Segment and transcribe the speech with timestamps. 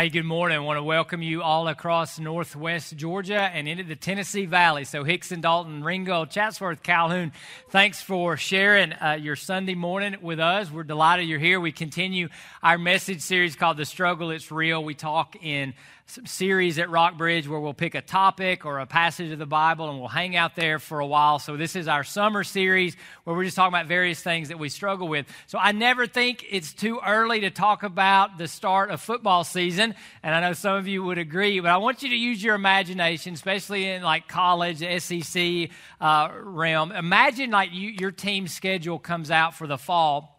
[0.00, 0.56] Hey, good morning.
[0.56, 4.84] I want to welcome you all across Northwest Georgia and into the Tennessee Valley.
[4.84, 7.32] So, Hixson, Dalton, Ringgold, Chatsworth, Calhoun,
[7.68, 10.70] thanks for sharing uh, your Sunday morning with us.
[10.70, 11.60] We're delighted you're here.
[11.60, 12.30] We continue
[12.62, 14.82] our message series called The Struggle It's Real.
[14.82, 15.74] We talk in
[16.24, 19.98] series at Rockbridge where we'll pick a topic or a passage of the Bible and
[19.98, 21.38] we'll hang out there for a while.
[21.38, 24.68] So, this is our summer series where we're just talking about various things that we
[24.68, 25.26] struggle with.
[25.46, 29.94] So, I never think it's too early to talk about the start of football season.
[30.22, 32.54] And I know some of you would agree, but I want you to use your
[32.54, 35.70] imagination, especially in like college, SEC
[36.00, 36.92] uh, realm.
[36.92, 40.36] Imagine like you, your team schedule comes out for the fall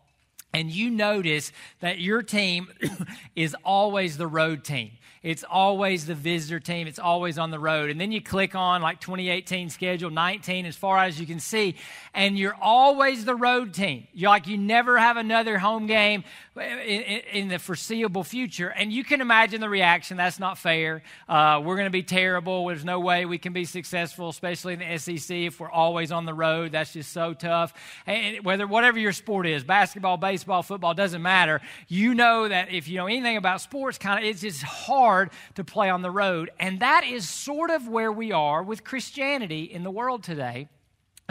[0.54, 2.68] and you notice that your team
[3.36, 4.92] is always the road team.
[5.24, 6.88] It's always the visitor team.
[6.88, 7.92] It's always on the road.
[7.92, 11.76] And then you click on like 2018 schedule, 19 as far as you can see,
[12.16, 14.08] and you're always the road team.
[14.14, 16.24] You're like you never have another home game
[16.56, 18.70] in, in, in the foreseeable future.
[18.70, 20.18] And you can imagine the reaction.
[20.18, 21.04] That's not fair.
[21.30, 22.66] Uh, we're going to be terrible.
[22.66, 26.26] There's no way we can be successful, especially in the SEC if we're always on
[26.26, 26.72] the road.
[26.72, 27.76] That's just so tough.
[28.08, 31.62] And whether whatever your sport is, basketball, baseball, football, doesn't matter.
[31.88, 35.30] You know that if you know anything about sports, kind of it's just hard hard
[35.56, 36.50] to play on the road.
[36.58, 40.70] And that is sort of where we are with Christianity in the world today,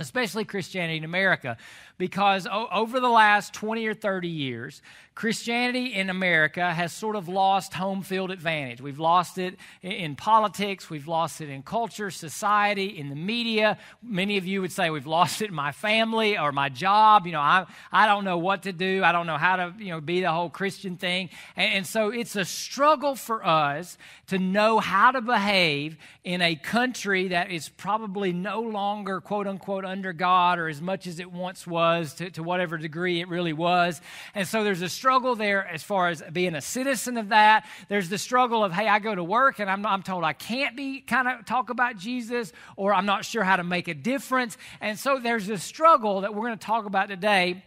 [0.01, 1.57] especially Christianity in America.
[1.99, 4.81] Because over the last 20 or 30 years,
[5.15, 8.81] Christianity in America has sort of lost home field advantage.
[8.81, 13.77] We've lost it in politics, we've lost it in culture, society, in the media.
[14.03, 17.27] Many of you would say we've lost it in my family or my job.
[17.27, 19.89] You know, I, I don't know what to do, I don't know how to, you
[19.89, 21.29] know, be the whole Christian thing.
[21.55, 26.55] And, and so it's a struggle for us to know how to behave in a
[26.55, 31.31] country that is probably no longer, quote unquote, under God or as much as it
[31.31, 34.01] once was to, to whatever degree it really was.
[34.35, 37.67] And so there's a struggle there as far as being a citizen of that.
[37.89, 40.77] There's the struggle of, hey, I go to work and I'm, I'm told I can't
[40.77, 44.57] be kind of talk about Jesus or I'm not sure how to make a difference.
[44.81, 47.63] And so there's this struggle that we're going to talk about today.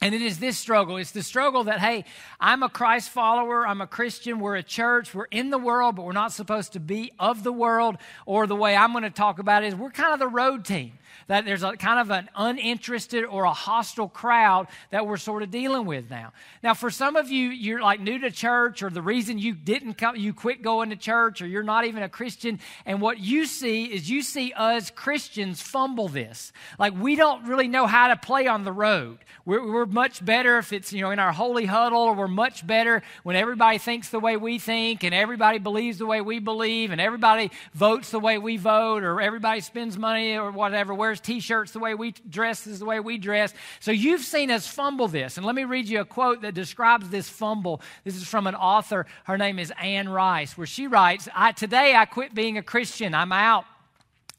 [0.00, 0.98] And it is this struggle.
[0.98, 2.04] It's the struggle that, hey,
[2.38, 6.04] I'm a Christ follower, I'm a Christian, we're a church, we're in the world, but
[6.04, 7.96] we're not supposed to be of the world.
[8.26, 10.64] Or the way I'm going to talk about it is we're kind of the road
[10.64, 15.42] team that there's a kind of an uninterested or a hostile crowd that we're sort
[15.42, 16.32] of dealing with now.
[16.62, 19.94] Now, for some of you, you're like new to church, or the reason you didn't
[19.94, 23.46] come, you quit going to church, or you're not even a Christian, and what you
[23.46, 26.52] see is you see us Christians fumble this.
[26.78, 29.18] Like we don't really know how to play on the road.
[29.44, 32.66] We're, we're much better if it's you know in our holy huddle, or we're much
[32.66, 36.90] better when everybody thinks the way we think, and everybody believes the way we believe,
[36.90, 40.94] and everybody votes the way we vote, or everybody spends money or whatever.
[41.14, 43.54] Wears t-shirts the way we dress is the way we dress.
[43.78, 45.36] So you've seen us fumble this.
[45.36, 47.80] And let me read you a quote that describes this fumble.
[48.02, 49.06] This is from an author.
[49.22, 53.14] Her name is Anne Rice, where she writes, I, Today I quit being a Christian.
[53.14, 53.64] I'm out.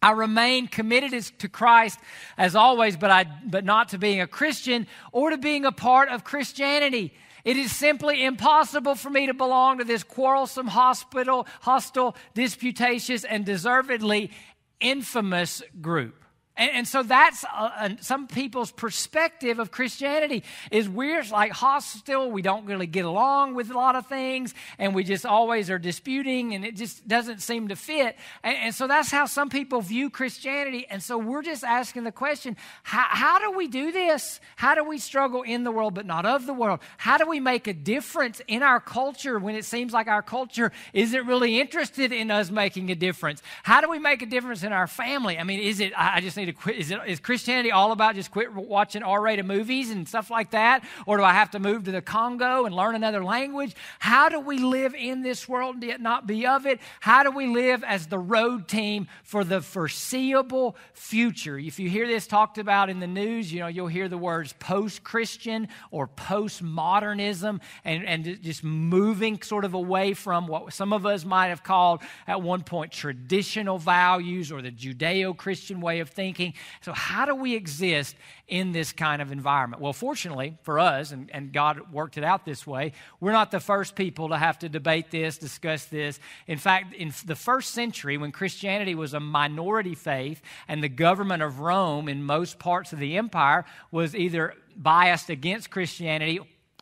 [0.01, 1.97] I remain committed to Christ
[2.37, 6.09] as always, but, I, but not to being a Christian or to being a part
[6.09, 7.13] of Christianity.
[7.45, 13.45] It is simply impossible for me to belong to this quarrelsome, hospital, hostile, disputatious, and
[13.45, 14.31] deservedly
[14.81, 16.24] infamous group.
[16.57, 22.31] And, and, so that's uh, some people's perspective of Christianity is we're like hostile.
[22.31, 25.77] We don't really get along with a lot of things, and we just always are
[25.77, 28.15] disputing, and it just doesn't seem to fit.
[28.41, 30.87] And, and so that's how some people view Christianity.
[30.89, 34.39] And so we're just asking the question: how, how do we do this?
[34.55, 36.79] How do we struggle in the world but not of the world?
[36.97, 40.71] How do we make a difference in our culture when it seems like our culture
[40.93, 43.43] isn't really interested in us making a difference?
[43.63, 45.37] How do we make a difference in our family?
[45.37, 45.91] I mean, is it?
[45.97, 46.77] I just need need to quit?
[46.77, 50.51] Is, it, is Christianity all about just quit watching R rated movies and stuff like
[50.51, 50.83] that?
[51.05, 53.75] Or do I have to move to the Congo and learn another language?
[53.99, 56.79] How do we live in this world and yet not be of it?
[56.99, 61.57] How do we live as the road team for the foreseeable future?
[61.57, 64.53] If you hear this talked about in the news, you know, you'll hear the words
[64.59, 71.05] post Christian or post-modernism and, and just moving sort of away from what some of
[71.05, 76.09] us might have called at one point traditional values or the Judeo Christian way of
[76.09, 76.59] thinking thinking.
[76.81, 78.15] So, how do we exist
[78.47, 79.81] in this kind of environment?
[79.81, 83.59] Well, fortunately for us, and, and God worked it out this way, we're not the
[83.59, 86.19] first people to have to debate this, discuss this.
[86.47, 91.41] In fact, in the first century, when Christianity was a minority faith and the government
[91.41, 96.39] of Rome in most parts of the empire was either biased against Christianity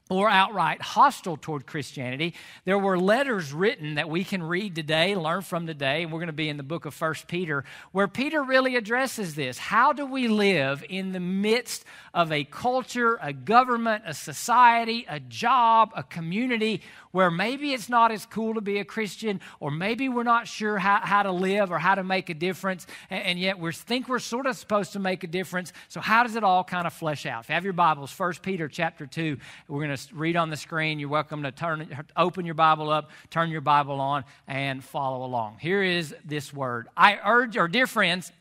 [0.10, 2.34] or outright hostile toward Christianity.
[2.66, 6.28] There were letters written that we can read today, learn from today, and we're going
[6.28, 7.64] to be in the book of First Peter,
[7.94, 9.58] where Peter really addresses this.
[9.58, 15.22] How do we live in the midst of a culture, a government, a society, a
[15.22, 16.82] job, a community
[17.14, 20.80] where maybe it's not as cool to be a Christian, or maybe we're not sure
[20.80, 24.10] how, how to live or how to make a difference, and, and yet we think
[24.10, 25.72] we're sort of supposed to make a difference.
[25.90, 27.44] So, how does it all kind of flesh out?
[27.44, 29.38] If you have your Bibles, 1 Peter chapter 2,
[29.68, 30.98] we're going to read on the screen.
[30.98, 31.88] You're welcome to turn,
[32.18, 35.60] open your Bible up, turn your Bible on, and follow along.
[35.60, 36.88] Here is this word.
[36.98, 38.32] I urge, or dear friends,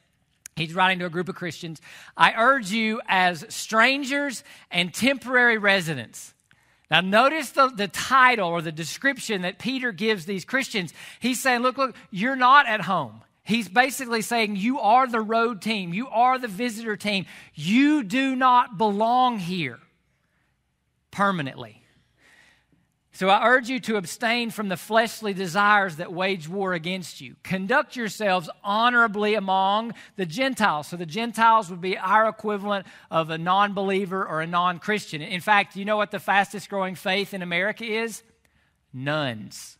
[0.56, 1.80] He's writing to a group of Christians.
[2.16, 6.34] I urge you as strangers and temporary residents.
[6.92, 10.92] Now, notice the, the title or the description that Peter gives these Christians.
[11.20, 13.22] He's saying, Look, look, you're not at home.
[13.44, 15.94] He's basically saying, You are the road team.
[15.94, 17.24] You are the visitor team.
[17.54, 19.78] You do not belong here
[21.10, 21.81] permanently.
[23.22, 27.36] So I urge you to abstain from the fleshly desires that wage war against you.
[27.44, 30.88] Conduct yourselves honorably among the Gentiles.
[30.88, 35.22] So the Gentiles would be our equivalent of a non believer or a non Christian.
[35.22, 38.24] In fact, you know what the fastest growing faith in America is?
[38.92, 39.76] Nones.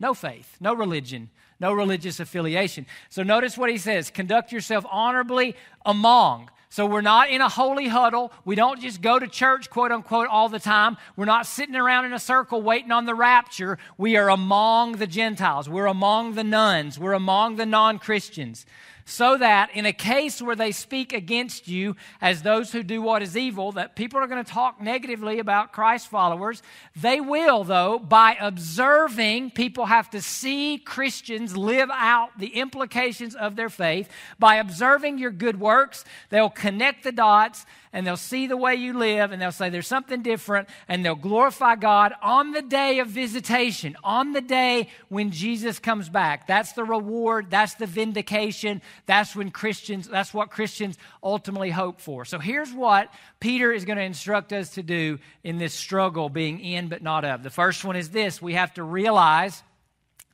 [0.00, 1.28] No faith, no religion,
[1.60, 2.86] no religious affiliation.
[3.10, 5.54] So notice what he says conduct yourself honorably
[5.84, 6.48] among.
[6.76, 8.30] So we're not in a holy huddle.
[8.44, 10.98] We don't just go to church, quote unquote, all the time.
[11.16, 13.78] We're not sitting around in a circle waiting on the rapture.
[13.96, 15.70] We are among the Gentiles.
[15.70, 16.98] We're among the nones.
[16.98, 18.66] We're among the non Christians
[19.08, 23.22] so that in a case where they speak against you as those who do what
[23.22, 26.60] is evil, that people are going to talk negatively about Christ followers,
[26.96, 33.54] they will, though, by observing, people have to see Christians live out the implications of
[33.54, 34.10] their faith.
[34.40, 37.64] By observing your good works, they'll connect the dots
[37.96, 41.14] and they'll see the way you live and they'll say there's something different and they'll
[41.14, 46.46] glorify God on the day of visitation, on the day when Jesus comes back.
[46.46, 52.26] That's the reward, that's the vindication, that's when Christians, that's what Christians ultimately hope for.
[52.26, 53.10] So here's what
[53.40, 57.24] Peter is going to instruct us to do in this struggle being in but not
[57.24, 57.42] of.
[57.42, 59.62] The first one is this we have to realize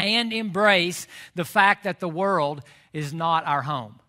[0.00, 1.06] and embrace
[1.36, 2.60] the fact that the world
[2.92, 4.00] is not our home.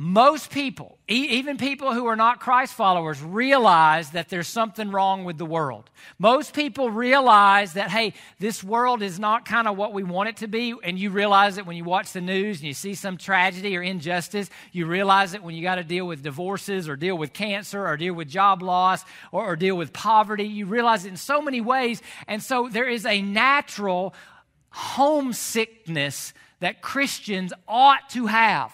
[0.00, 5.38] Most people, even people who are not Christ followers, realize that there's something wrong with
[5.38, 5.90] the world.
[6.20, 10.36] Most people realize that, hey, this world is not kind of what we want it
[10.36, 10.72] to be.
[10.84, 13.82] And you realize it when you watch the news and you see some tragedy or
[13.82, 14.48] injustice.
[14.70, 17.96] You realize it when you got to deal with divorces or deal with cancer or
[17.96, 20.44] deal with job loss or, or deal with poverty.
[20.44, 22.02] You realize it in so many ways.
[22.28, 24.14] And so there is a natural
[24.70, 28.72] homesickness that Christians ought to have.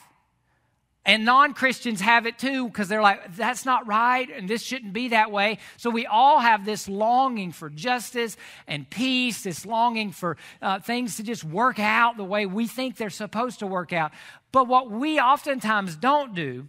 [1.06, 4.92] And non Christians have it too because they're like, that's not right and this shouldn't
[4.92, 5.58] be that way.
[5.76, 8.36] So we all have this longing for justice
[8.66, 12.96] and peace, this longing for uh, things to just work out the way we think
[12.96, 14.12] they're supposed to work out.
[14.50, 16.68] But what we oftentimes don't do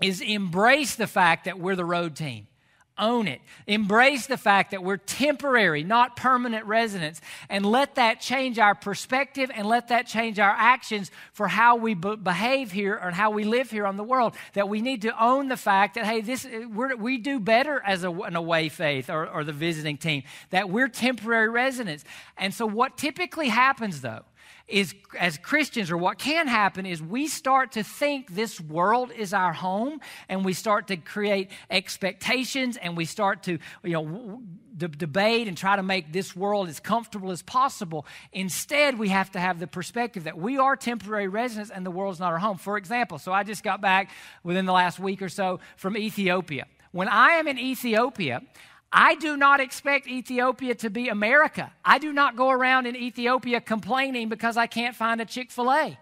[0.00, 2.47] is embrace the fact that we're the road team.
[2.98, 3.40] Own it.
[3.66, 9.50] Embrace the fact that we're temporary, not permanent residents, and let that change our perspective
[9.54, 13.44] and let that change our actions for how we be- behave here and how we
[13.44, 14.34] live here on the world.
[14.54, 16.46] That we need to own the fact that, hey, this,
[16.98, 20.88] we do better as a, an away faith or, or the visiting team, that we're
[20.88, 22.04] temporary residents.
[22.36, 24.24] And so, what typically happens though,
[24.68, 29.32] is as Christians, or what can happen is we start to think this world is
[29.32, 34.42] our home, and we start to create expectations, and we start to, you know,
[34.76, 38.06] d- debate and try to make this world as comfortable as possible.
[38.32, 42.20] Instead, we have to have the perspective that we are temporary residents and the world's
[42.20, 42.58] not our home.
[42.58, 44.10] For example, so I just got back
[44.44, 46.66] within the last week or so from Ethiopia.
[46.92, 48.42] When I am in Ethiopia,
[48.92, 51.72] I do not expect Ethiopia to be America.
[51.84, 55.70] I do not go around in Ethiopia complaining because I can't find a Chick fil
[55.70, 55.98] A.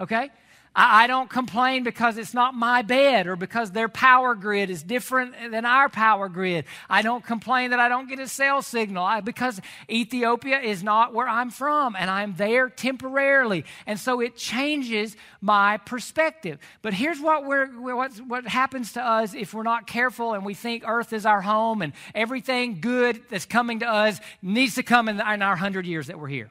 [0.00, 0.30] Okay?
[0.76, 4.82] I, I don't complain because it's not my bed or because their power grid is
[4.82, 6.66] different than our power grid.
[6.88, 11.14] I don't complain that I don't get a cell signal I, because Ethiopia is not
[11.14, 13.64] where I'm from and I'm there temporarily.
[13.86, 16.58] And so it changes my perspective.
[16.82, 20.84] But here's what, we're, what happens to us if we're not careful and we think
[20.86, 25.16] earth is our home and everything good that's coming to us needs to come in,
[25.16, 26.50] in our hundred years that we're here.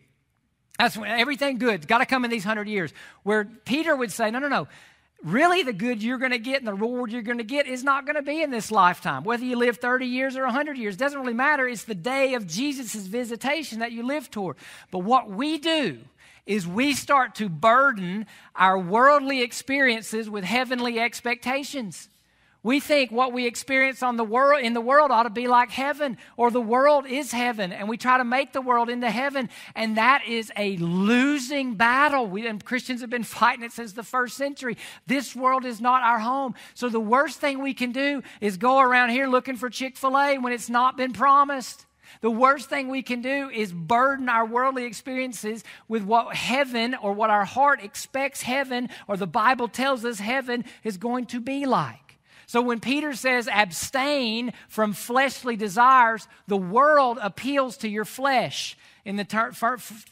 [0.77, 2.93] That's when everything good's got to come in these hundred years.
[3.23, 4.67] Where Peter would say, no, no, no.
[5.23, 7.83] Really, the good you're going to get and the reward you're going to get is
[7.83, 9.23] not going to be in this lifetime.
[9.23, 11.67] Whether you live 30 years or 100 years doesn't really matter.
[11.67, 14.57] It's the day of Jesus' visitation that you live toward.
[14.91, 15.99] But what we do
[16.45, 22.07] is we start to burden our worldly experiences with heavenly expectations.
[22.65, 25.69] We think what we experience on the world in the world ought to be like
[25.69, 29.51] heaven, or the world is heaven, and we try to make the world into heaven,
[29.75, 32.25] and that is a losing battle.
[32.25, 34.77] We and Christians have been fighting it since the first century.
[35.05, 36.55] This world is not our home.
[36.73, 40.51] So the worst thing we can do is go around here looking for Chick-fil-A when
[40.51, 41.85] it's not been promised.
[42.21, 47.13] The worst thing we can do is burden our worldly experiences with what heaven or
[47.13, 51.67] what our heart expects heaven or the Bible tells us heaven is going to be
[51.67, 52.04] like.
[52.47, 59.15] So when Peter says abstain from fleshly desires, the world appeals to your flesh in
[59.15, 59.51] the, ter-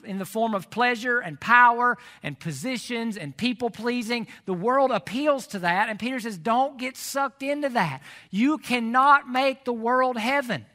[0.04, 4.28] in the form of pleasure and power and positions and people pleasing.
[4.46, 5.90] The world appeals to that.
[5.90, 8.02] And Peter says, don't get sucked into that.
[8.30, 10.66] You cannot make the world heaven.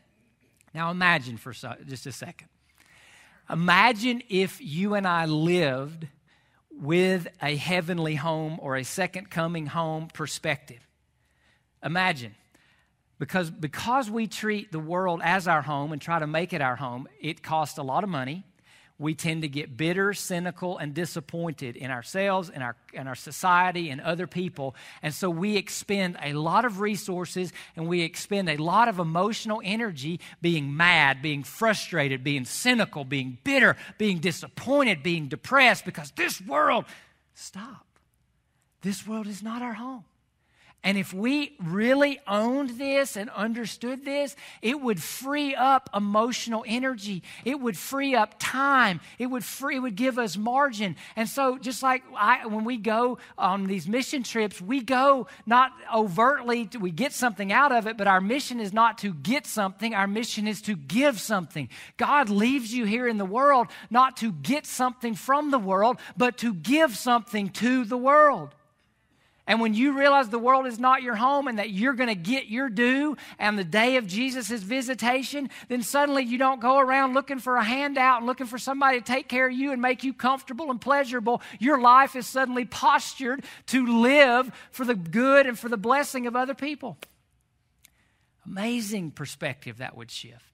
[0.74, 2.48] Now imagine for just a second.
[3.50, 6.06] Imagine if you and I lived
[6.70, 10.88] with a heavenly home or a second coming home perspective.
[11.82, 12.35] Imagine
[13.18, 16.76] because, because we treat the world as our home and try to make it our
[16.76, 18.44] home, it costs a lot of money.
[19.00, 23.90] We tend to get bitter, cynical, and disappointed in ourselves, in our, in our society,
[23.90, 24.75] and other people.
[25.02, 29.61] And so we expend a lot of resources and we expend a lot of emotional
[29.64, 36.40] energy being mad, being frustrated, being cynical, being bitter, being disappointed, being depressed because this
[36.40, 36.85] world,
[37.35, 37.87] stop.
[38.82, 40.04] This world is not our home.
[40.85, 47.25] And if we really owned this and understood this, it would free up emotional energy.
[47.44, 49.00] It would free up time.
[49.18, 50.94] It would free, it would give us margin.
[51.16, 55.73] And so, just like I, when we go on these mission trips, we go not
[55.92, 59.47] overtly, to, we get something out of it, but our mission is not to get
[59.47, 59.94] something.
[59.94, 61.68] Our mission is to give something.
[61.97, 66.38] God leaves you here in the world not to get something from the world, but
[66.38, 68.54] to give something to the world.
[69.48, 72.14] And when you realize the world is not your home and that you're going to
[72.14, 77.14] get your due and the day of Jesus' visitation, then suddenly you don't go around
[77.14, 80.04] looking for a handout and looking for somebody to take care of you and make
[80.04, 81.40] you comfortable and pleasurable.
[81.58, 86.36] Your life is suddenly postured to live for the good and for the blessing of
[86.36, 86.98] other people.
[88.44, 90.44] Amazing perspective that would shift.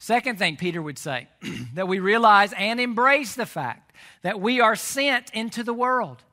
[0.00, 1.28] Second thing Peter would say,
[1.74, 3.92] that we realize and embrace the fact
[4.22, 6.24] that we are sent into the world.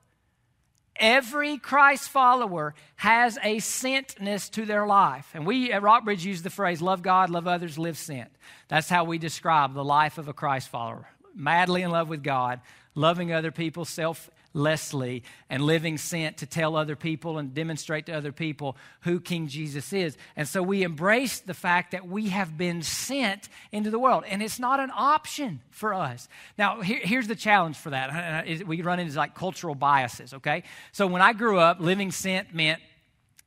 [0.99, 5.29] Every Christ follower has a sentness to their life.
[5.33, 8.31] And we at Rockbridge use the phrase love God, love others, live sent.
[8.67, 11.07] That's how we describe the life of a Christ follower.
[11.35, 12.61] Madly in love with God,
[12.95, 18.11] loving other people, self Leslie and living sent to tell other people and demonstrate to
[18.11, 20.17] other people who King Jesus is.
[20.35, 24.41] And so we embrace the fact that we have been sent into the world, and
[24.41, 26.27] it's not an option for us.
[26.57, 28.47] Now, here, here's the challenge for that.
[28.47, 30.63] Uh, we run into like cultural biases, okay?
[30.91, 32.81] So when I grew up, living sent meant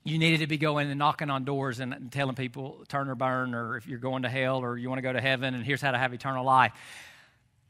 [0.03, 3.55] you needed to be going and knocking on doors and telling people turn or burn,
[3.55, 5.83] or if you're going to hell, or you want to go to heaven, and here's
[5.83, 6.73] how to have eternal life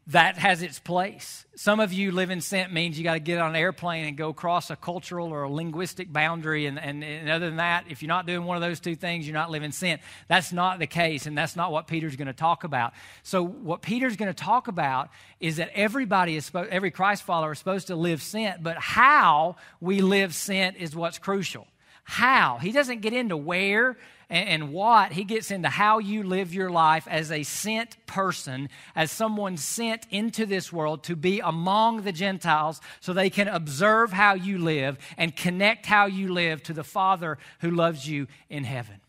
[0.08, 1.44] that has its place.
[1.54, 4.16] Some of you live in sent means you got to get on an airplane and
[4.16, 6.66] go across a cultural or a linguistic boundary.
[6.66, 9.26] And, and, and, other than that, if you're not doing one of those two things,
[9.26, 10.00] you're not living sent.
[10.26, 12.92] That's not the case, and that's not what Peter's going to talk about.
[13.22, 17.58] So, what Peter's going to talk about is that everybody is every Christ follower is
[17.58, 21.66] supposed to live sent, but how we live sent is what's crucial.
[22.10, 22.58] How?
[22.58, 23.96] He doesn't get into where
[24.28, 29.12] and, what, he gets into how you live your life as a sent person, as
[29.12, 34.34] someone sent into this world to be among the Gentiles so they can observe how
[34.34, 39.00] you live and connect how you live to the Father who loves you in heaven.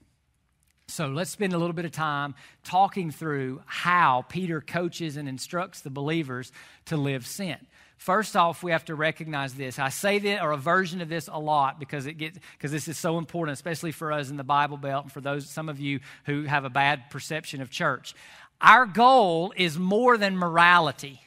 [0.88, 5.82] So let's spend a little bit of time talking through how Peter coaches and instructs
[5.82, 6.52] the believers
[6.86, 7.66] to live sent.
[8.02, 9.78] First off, we have to recognize this.
[9.78, 12.88] I say this or a version of this a lot because it gets because this
[12.88, 15.80] is so important, especially for us in the Bible Belt and for those some of
[15.80, 18.16] you who have a bad perception of church.
[18.60, 21.22] Our goal is more than morality.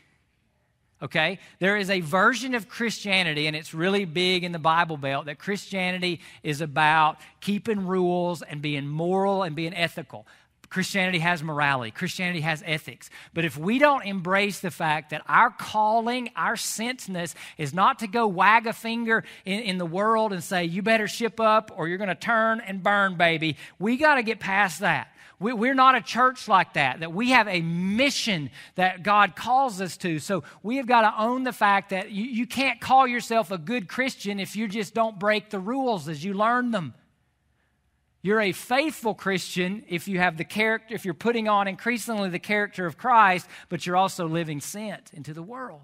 [1.01, 1.39] Okay?
[1.61, 5.39] There is a version of Christianity, and it's really big in the Bible Belt, that
[5.39, 10.27] Christianity is about keeping rules and being moral and being ethical.
[10.75, 13.09] Christianity has morality, Christianity has ethics.
[13.33, 18.09] But if we don't embrace the fact that our calling, our sentness is not to
[18.09, 21.87] go wag a finger in, in the world and say, you better ship up or
[21.87, 25.15] you're going to turn and burn, baby, we got to get past that.
[25.39, 29.81] We, we're not a church like that, that we have a mission that God calls
[29.81, 30.19] us to.
[30.19, 33.59] So we have got to own the fact that you, you can't call yourself a
[33.59, 36.95] good Christian if you just don't break the rules as you learn them.
[38.25, 42.39] You're a faithful Christian if you have the character, if you're putting on increasingly the
[42.39, 45.83] character of Christ, but you're also living sent into the world.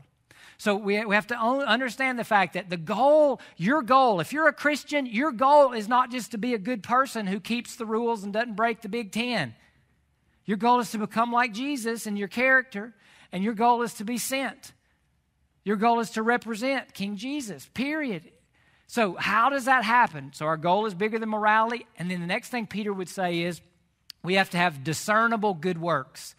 [0.56, 4.48] So we, we have to understand the fact that the goal, your goal, if you're
[4.48, 7.84] a Christian, your goal is not just to be a good person who keeps the
[7.84, 9.54] rules and doesn't break the Big Ten.
[10.46, 12.94] Your goal is to become like Jesus in your character,
[13.32, 14.72] and your goal is to be sent.
[15.62, 18.30] Your goal is to represent King Jesus, period.
[18.90, 20.32] So, how does that happen?
[20.34, 21.86] So, our goal is bigger than morality.
[21.96, 23.60] And then the next thing Peter would say is
[24.24, 26.34] We have to have discernible good works.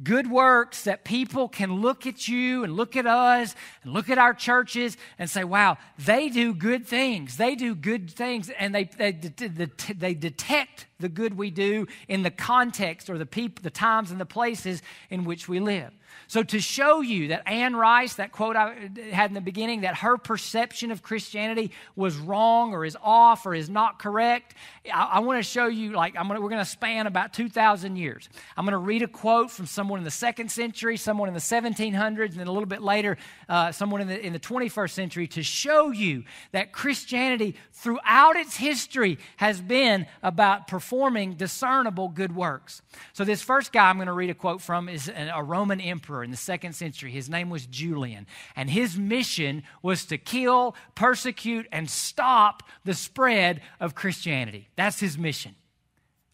[0.00, 4.18] Good works that people can look at you and look at us and look at
[4.18, 7.38] our churches and say, wow, they do good things.
[7.38, 12.30] They do good things and they, they, they detect the good we do in the
[12.30, 15.92] context or the people, the times and the places in which we live.
[16.28, 19.96] So, to show you that Anne Rice, that quote I had in the beginning, that
[19.98, 24.54] her perception of Christianity was wrong or is off or is not correct,
[24.92, 27.96] I, I want to show you, like, I'm gonna, we're going to span about 2,000
[27.96, 28.28] years.
[28.56, 31.40] I'm going to read a quote from someone in the second century, someone in the
[31.40, 33.16] 1700s, and then a little bit later,
[33.48, 38.56] uh, someone in the, in the 21st century to show you that Christianity, throughout its
[38.56, 42.82] history, has been about performing discernible good works.
[43.12, 46.05] So, this first guy I'm going to read a quote from is a Roman emperor
[46.06, 47.10] emperor in the second century.
[47.10, 48.26] His name was Julian.
[48.54, 54.68] And his mission was to kill, persecute, and stop the spread of Christianity.
[54.76, 55.56] That's his mission.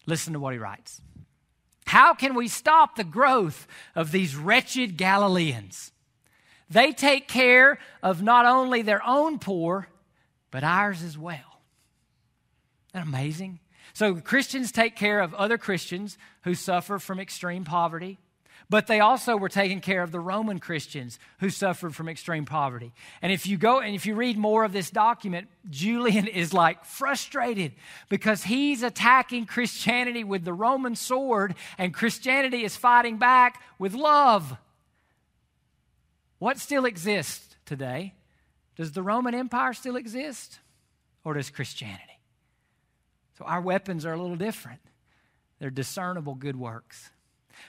[0.05, 1.01] Listen to what he writes.
[1.87, 5.91] How can we stop the growth of these wretched Galileans?
[6.69, 9.87] They take care of not only their own poor,
[10.51, 11.61] but ours as well.
[12.93, 13.59] Isn't that amazing?
[13.93, 18.19] So Christians take care of other Christians who suffer from extreme poverty.
[18.69, 22.93] But they also were taking care of the Roman Christians who suffered from extreme poverty.
[23.21, 26.85] And if you go and if you read more of this document, Julian is like
[26.85, 27.73] frustrated
[28.09, 34.57] because he's attacking Christianity with the Roman sword, and Christianity is fighting back with love.
[36.39, 38.15] What still exists today?
[38.75, 40.59] Does the Roman Empire still exist?
[41.23, 42.19] Or does Christianity?
[43.37, 44.81] So our weapons are a little different.
[45.59, 47.09] They're discernible good works.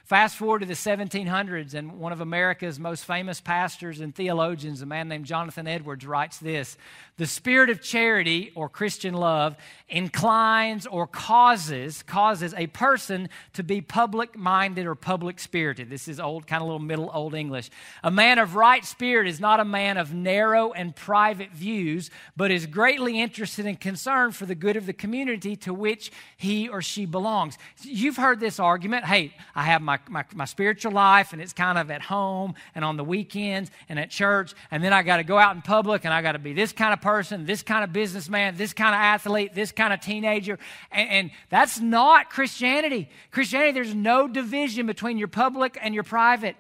[0.04, 4.86] Fast forward to the 1700s, and one of America's most famous pastors and theologians, a
[4.86, 6.76] man named Jonathan Edwards, writes this
[7.16, 9.56] The spirit of charity or Christian love
[9.88, 15.88] inclines or causes, causes a person to be public minded or public spirited.
[15.88, 17.70] This is old, kind of little middle old English.
[18.02, 22.50] A man of right spirit is not a man of narrow and private views, but
[22.50, 26.82] is greatly interested and concerned for the good of the community to which he or
[26.82, 27.56] she belongs.
[27.82, 31.78] You've heard this argument hey, I have my, my, my spiritual life, and it's kind
[31.78, 34.54] of at home and on the weekends and at church.
[34.70, 36.72] And then I got to go out in public, and I got to be this
[36.72, 40.58] kind of person, this kind of businessman, this kind of athlete, this kind of teenager.
[40.90, 43.08] And, and that's not Christianity.
[43.30, 46.56] Christianity, there's no division between your public and your private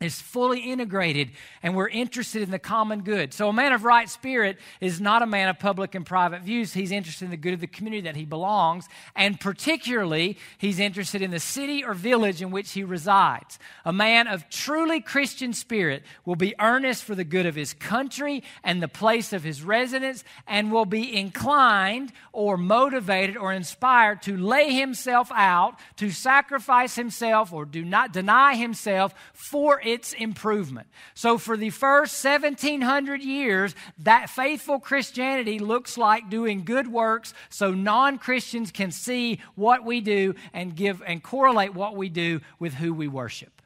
[0.00, 1.30] is fully integrated
[1.62, 3.32] and we're interested in the common good.
[3.32, 6.72] So, a man of right spirit is not a man of public and private views.
[6.72, 11.22] He's interested in the good of the community that he belongs, and particularly, he's interested
[11.22, 13.58] in the city or village in which he resides.
[13.84, 18.42] A man of truly Christian spirit will be earnest for the good of his country
[18.62, 24.36] and the place of his residence, and will be inclined or motivated or inspired to
[24.36, 30.86] lay himself out, to sacrifice himself, or do not deny himself for its improvement.
[31.14, 37.72] So, for the first 1700 years, that faithful Christianity looks like doing good works so
[37.72, 42.74] non Christians can see what we do and give and correlate what we do with
[42.74, 43.58] who we worship.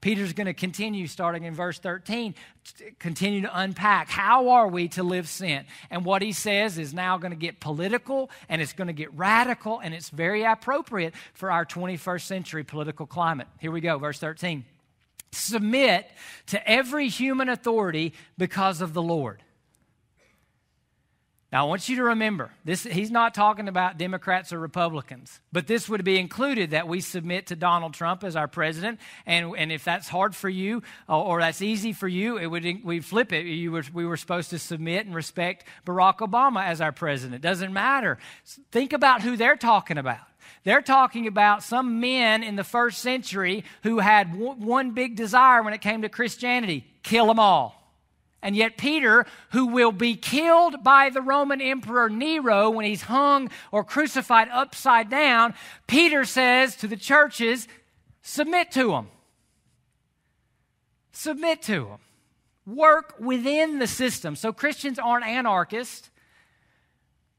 [0.00, 2.34] Peter's going to continue starting in verse 13,
[3.00, 5.66] continue to unpack how are we to live sent.
[5.90, 9.12] And what he says is now going to get political and it's going to get
[9.14, 13.48] radical and it's very appropriate for our 21st century political climate.
[13.58, 14.64] Here we go, verse 13
[15.32, 16.10] submit
[16.46, 19.42] to every human authority because of the Lord.
[21.50, 25.66] Now, I want you to remember, this, he's not talking about Democrats or Republicans, but
[25.66, 29.00] this would be included that we submit to Donald Trump as our president.
[29.24, 32.66] And, and if that's hard for you or, or that's easy for you, it would,
[32.84, 33.70] we flip it.
[33.70, 37.40] Were, we were supposed to submit and respect Barack Obama as our president.
[37.40, 38.18] Doesn't matter.
[38.70, 40.27] Think about who they're talking about.
[40.64, 45.74] They're talking about some men in the first century who had one big desire when
[45.74, 47.78] it came to Christianity kill them all.
[48.40, 53.50] And yet, Peter, who will be killed by the Roman Emperor Nero when he's hung
[53.72, 55.54] or crucified upside down,
[55.88, 57.66] Peter says to the churches,
[58.22, 59.08] submit to them.
[61.10, 61.98] Submit to them.
[62.64, 64.36] Work within the system.
[64.36, 66.10] So, Christians aren't anarchists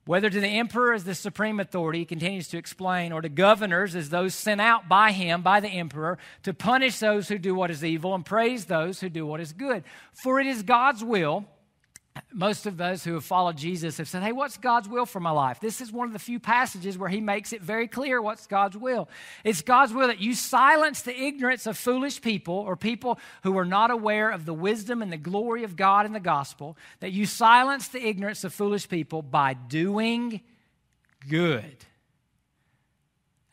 [0.10, 3.96] whether to the emperor as the supreme authority, he continues to explain, or to governors
[3.96, 7.70] as those sent out by him, by the emperor, to punish those who do what
[7.70, 9.84] is evil and praise those who do what is good.
[10.24, 11.46] For it is God's will
[12.32, 15.32] most of those who have followed Jesus have said, Hey, what's God's will for my
[15.32, 15.60] life?
[15.60, 18.78] This is one of the few passages where he makes it very clear what's God's
[18.78, 19.10] will.
[19.44, 23.66] It's God's will that you silence the ignorance of foolish people or people who are
[23.66, 27.26] not aware of the wisdom and the glory of God in the gospel, that you
[27.26, 30.42] silence the ignorance of foolish people by doing
[31.28, 31.86] good.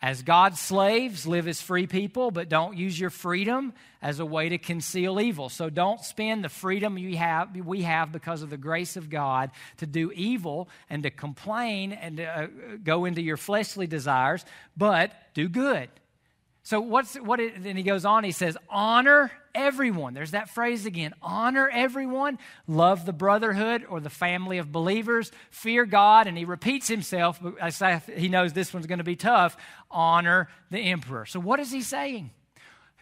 [0.03, 4.51] As God's slaves, live as free people, but don't use your freedom as a way
[4.51, 5.49] to conceal evil.
[5.49, 9.51] So don't spend the freedom you have, we have because of the grace of God
[9.79, 12.47] to do evil and to complain and to uh,
[12.85, 14.45] go into your fleshly desires,
[14.77, 15.89] but do good.
[16.67, 17.39] So what's what?
[17.39, 18.25] It, and he goes on.
[18.25, 21.15] He says, "Honor everyone." There's that phrase again.
[21.23, 22.41] Honor everyone.
[22.67, 25.31] Love the brotherhood or the family of believers.
[25.53, 27.41] Fear God, and he repeats himself.
[28.17, 29.57] He knows this one's going to be tough.
[29.93, 31.25] Honor the emperor.
[31.25, 32.33] So what is he saying?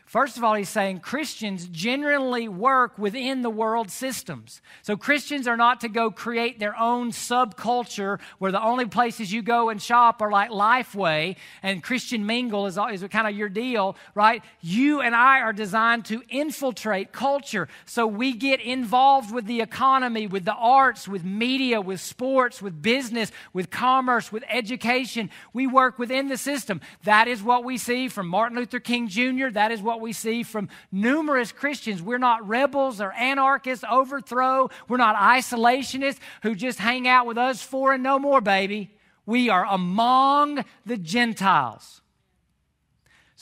[0.07, 4.61] First of all, he's saying Christians generally work within the world systems.
[4.83, 9.43] So Christians are not to go create their own subculture where the only places you
[9.43, 13.97] go and shop are like Lifeway and Christian Mingle is, is kind of your deal,
[14.15, 14.43] right?
[14.61, 17.67] You and I are designed to infiltrate culture.
[17.87, 22.81] So we get involved with the economy, with the arts, with media, with sports, with
[22.83, 25.31] business, with commerce, with education.
[25.53, 26.81] We work within the system.
[27.03, 29.49] That is what we see from Martin Luther King Jr.
[29.49, 32.03] That is what we see from numerous Christians.
[32.03, 34.71] We're not rebels or anarchists, overthrow.
[34.89, 38.91] We're not isolationists who just hang out with us for and no more, baby.
[39.27, 42.03] We are among the Gentiles.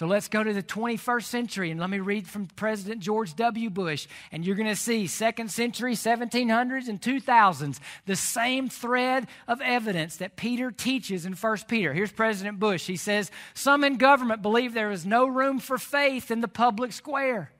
[0.03, 3.71] So let's go to the 21st century and let me read from President George W.
[3.71, 4.09] Bush.
[4.33, 10.17] And you're going to see second century, 1700s, and 2000s, the same thread of evidence
[10.17, 11.93] that Peter teaches in 1 Peter.
[11.93, 12.85] Here's President Bush.
[12.85, 16.93] He says, Some in government believe there is no room for faith in the public
[16.93, 17.53] square.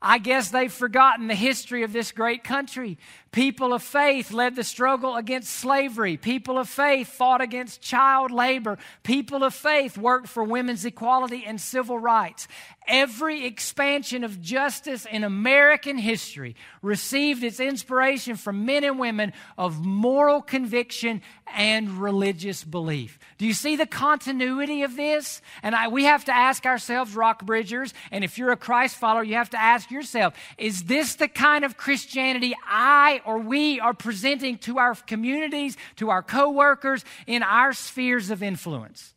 [0.00, 2.98] I guess they've forgotten the history of this great country.
[3.34, 6.16] People of faith led the struggle against slavery.
[6.16, 8.78] People of faith fought against child labor.
[9.02, 12.46] People of faith worked for women's equality and civil rights.
[12.86, 19.84] Every expansion of justice in American history received its inspiration from men and women of
[19.84, 23.18] moral conviction and religious belief.
[23.38, 25.40] Do you see the continuity of this?
[25.62, 29.34] And I, we have to ask ourselves, Rockbridgers, and if you're a Christ follower, you
[29.36, 34.58] have to ask yourself, is this the kind of Christianity I or we are presenting
[34.58, 39.14] to our communities, to our coworkers, in our spheres of influence?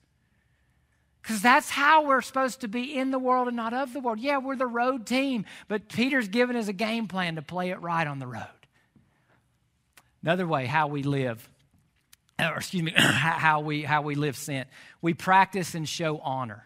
[1.21, 4.17] Because that's how we're supposed to be in the world and not of the world.
[4.17, 7.81] Yeah, we're the road team, but Peter's given us a game plan to play it
[7.81, 8.47] right on the road.
[10.23, 11.49] Another way, how we live,
[12.39, 14.69] uh, or excuse me, how we, how we live sent.
[15.01, 16.63] We practice and show honor.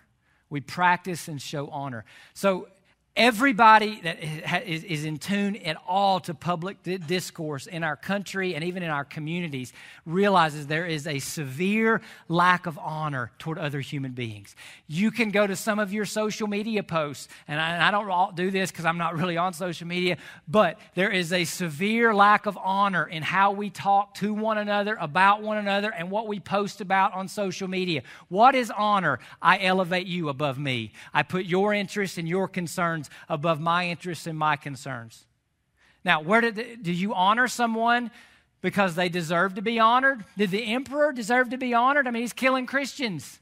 [0.50, 2.06] We practice and show honor.
[2.36, 2.68] So
[3.18, 4.24] Everybody that
[4.66, 9.04] is in tune at all to public discourse in our country and even in our
[9.04, 9.74] communities
[10.06, 14.56] realizes there is a severe lack of honor toward other human beings.
[14.88, 18.72] You can go to some of your social media posts, and I, don't do this
[18.72, 20.16] because I'm not really on social media,
[20.48, 24.96] but there is a severe lack of honor in how we talk to one another,
[25.02, 28.04] about one another, and what we post about on social media.
[28.30, 29.20] What is honor?
[29.42, 33.88] I elevate you above me, I put your interests and your concerns concerns above my
[33.90, 35.26] interests and my concerns.
[36.04, 38.12] Now, where did do you honor someone
[38.62, 40.24] because they deserve to be honored?
[40.38, 42.08] Did the emperor deserve to be honored?
[42.08, 43.40] I mean, he's killing Christians.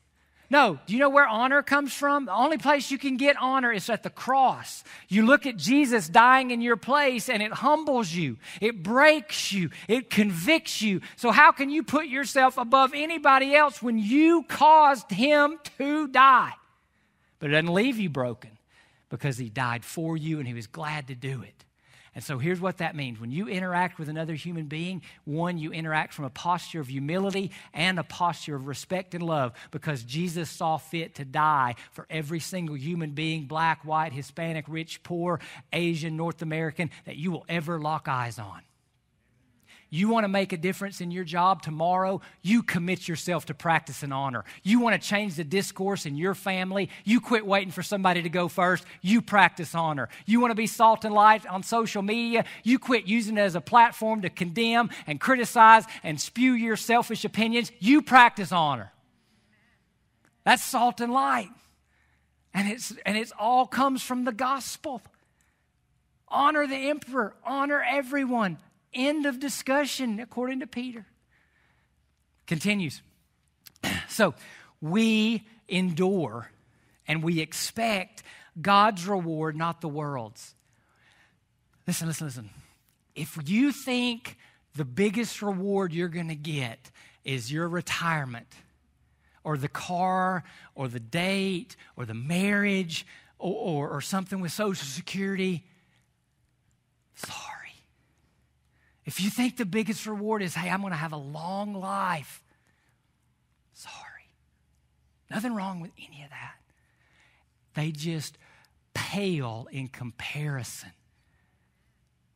[0.52, 2.26] No, do you know where honor comes from?
[2.26, 4.84] The only place you can get honor is at the cross.
[5.08, 9.70] You look at Jesus dying in your place and it humbles you, it breaks you,
[9.88, 11.02] it convicts you.
[11.18, 16.54] So, how can you put yourself above anybody else when you caused him to die?
[17.38, 18.59] But it doesn't leave you broken
[19.10, 21.66] because he died for you and he was glad to do it.
[22.16, 23.20] And so here's what that means.
[23.20, 27.52] When you interact with another human being, one, you interact from a posture of humility
[27.74, 32.40] and a posture of respect and love because Jesus saw fit to die for every
[32.40, 35.40] single human being, black, white, Hispanic, rich, poor,
[35.72, 38.62] Asian, North American, that you will ever lock eyes on.
[39.92, 42.22] You want to make a difference in your job tomorrow?
[42.44, 44.46] You commit yourself to practice and honor.
[44.62, 46.90] You want to change the discourse in your family?
[47.06, 48.86] You quit waiting for somebody to go first.
[49.02, 50.10] You practice honor.
[50.28, 52.46] You want to be salt and light on social media?
[52.64, 57.26] You quit using it as a platform to condemn and criticize and spew your selfish
[57.26, 57.72] opinions.
[57.80, 58.92] You practice honor.
[60.44, 61.50] That's salt and light.
[62.54, 65.02] And it's and it's all comes from the gospel.
[66.28, 68.58] Honor the emperor, honor everyone,
[68.94, 71.06] End of discussion, according to Peter.
[72.48, 73.02] Continues.
[74.10, 74.34] So
[74.82, 76.50] we endure
[77.08, 78.24] and we expect
[78.60, 80.56] God's reward, not the world's.
[81.88, 82.50] Listen, listen, listen.
[83.16, 84.38] If you think
[84.76, 86.92] the biggest reward you're going to get
[87.24, 88.48] is your retirement,
[89.44, 90.44] or the car,
[90.76, 93.06] or the date, or the marriage,
[93.38, 95.66] or, or, or something with Social Security,
[97.16, 97.59] sorry.
[99.10, 102.44] If you think the biggest reward is, hey, I'm going to have a long life,
[103.74, 104.30] sorry.
[105.32, 106.58] Nothing wrong with any of that.
[107.74, 108.38] They just
[108.94, 110.92] pale in comparison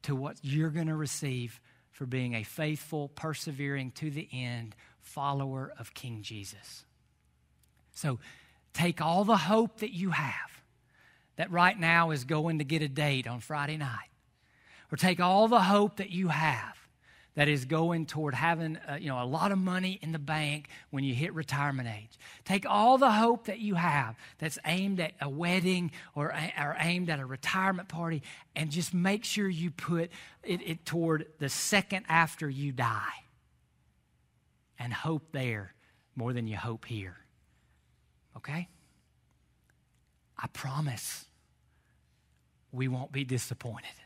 [0.02, 5.72] to what you're going to receive for being a faithful, persevering to the end follower
[5.78, 6.86] of King Jesus.
[7.94, 8.18] So
[8.74, 10.64] take all the hope that you have
[11.36, 14.10] that right now is going to get a date on Friday night,
[14.94, 16.78] or take all the hope that you have
[17.34, 20.70] that is going toward having uh, you know a lot of money in the bank
[20.92, 22.16] when you hit retirement age.
[22.46, 27.10] Take all the hope that you have that's aimed at a wedding or, or aimed
[27.10, 28.22] at a retirement party,
[28.56, 30.12] and just make sure you put
[30.44, 33.24] it, it toward the second after you die,
[34.78, 35.74] and hope there
[36.16, 37.18] more than you hope here.
[38.38, 38.70] Okay.
[40.38, 41.26] I promise
[42.72, 44.03] we won't be disappointed.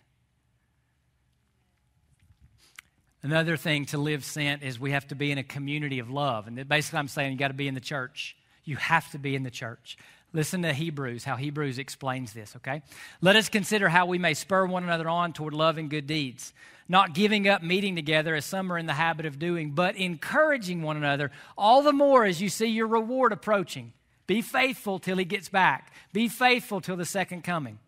[3.23, 6.47] Another thing to live sent is we have to be in a community of love.
[6.47, 8.37] And basically, I'm saying you got to be in the church.
[8.63, 9.97] You have to be in the church.
[10.33, 12.81] Listen to Hebrews, how Hebrews explains this, okay?
[13.21, 16.53] Let us consider how we may spur one another on toward love and good deeds,
[16.89, 20.81] not giving up meeting together as some are in the habit of doing, but encouraging
[20.81, 23.93] one another, all the more as you see your reward approaching.
[24.27, 27.79] Be faithful till he gets back, be faithful till the second coming.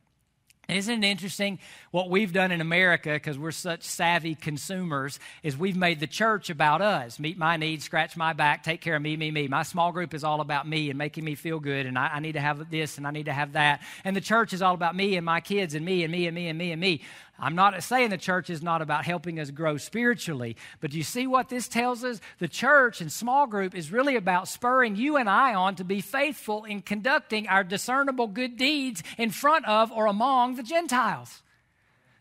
[0.69, 1.57] Isn't it interesting
[1.89, 6.51] what we've done in America because we're such savvy consumers is we've made the church
[6.51, 7.19] about us.
[7.19, 9.47] Meet my needs, scratch my back, take care of me, me, me.
[9.47, 12.19] My small group is all about me and making me feel good and I, I
[12.19, 13.81] need to have this and I need to have that.
[14.03, 16.35] And the church is all about me and my kids and me and me and
[16.35, 17.01] me and me and me.
[17.41, 21.03] I'm not saying the church is not about helping us grow spiritually, but do you
[21.03, 22.19] see what this tells us?
[22.39, 26.01] The church and small group is really about spurring you and I on to be
[26.01, 31.41] faithful in conducting our discernible good deeds in front of or among the Gentiles.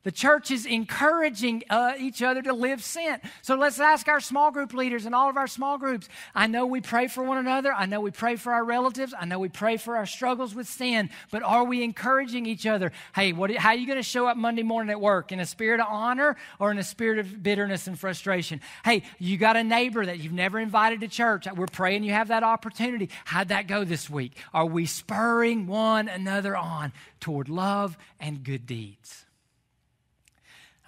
[0.04, 3.22] The church is encouraging uh, each other to live sent.
[3.42, 6.08] So let's ask our small group leaders and all of our small groups.
[6.34, 7.72] I know we pray for one another.
[7.72, 9.12] I know we pray for our relatives.
[9.18, 11.10] I know we pray for our struggles with sin.
[11.30, 12.92] But are we encouraging each other?
[13.14, 15.32] Hey, what, how are you going to show up Monday morning at work?
[15.32, 18.60] In a spirit of honor or in a spirit of bitterness and frustration?
[18.84, 21.46] Hey, you got a neighbor that you've never invited to church.
[21.54, 23.10] We're praying you have that opportunity.
[23.24, 24.38] How'd that go this week?
[24.54, 29.24] Are we spurring one another on toward love and good deeds?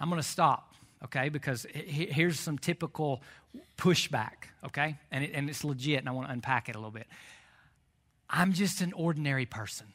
[0.01, 0.73] I'm going to stop,
[1.05, 3.21] okay, because here's some typical
[3.77, 4.97] pushback, okay?
[5.11, 7.05] And, it, and it's legit, and I want to unpack it a little bit.
[8.27, 9.85] I'm just an ordinary person.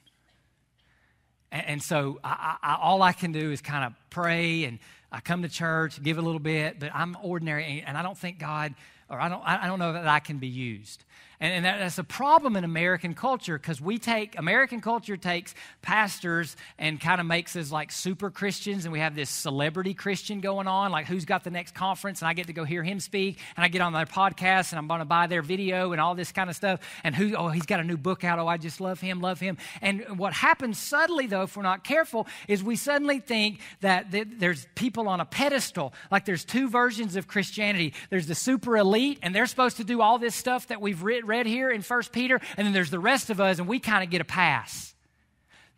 [1.51, 4.79] And, and so I, I, all I can do is kind of pray and
[5.11, 8.38] I come to church, give a little bit, but I'm ordinary, and I don't think
[8.38, 8.75] God,
[9.11, 11.05] or I don't, I don't know that I can be used.
[11.40, 16.57] And, and that's a problem in American culture because we take, American culture takes pastors
[16.79, 20.66] and kind of makes us like super Christians, and we have this celebrity Christian going
[20.66, 23.38] on, like who's got the next conference, and I get to go hear him speak,
[23.57, 26.14] and I get on their podcast, and I'm going to buy their video and all
[26.14, 26.81] this kind of stuff.
[27.05, 28.38] And who, oh, he's got a new book out.
[28.38, 29.59] Oh, I just love him, love him.
[29.83, 34.66] And what happens suddenly, though, if we're not careful, is we suddenly think that there's
[34.75, 37.92] people on a pedestal, like there's two versions of Christianity.
[38.11, 41.26] There's the super elite, and they're supposed to do all this stuff that we've written
[41.27, 44.03] read here in 1 Peter, and then there's the rest of us, and we kind
[44.05, 44.95] of get a pass.